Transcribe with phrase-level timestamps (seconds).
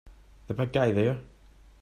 [0.47, 1.19] The big guy there!